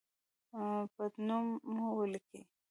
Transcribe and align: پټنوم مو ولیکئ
پټنوم 0.95 1.45
مو 1.75 1.87
ولیکئ 1.97 2.41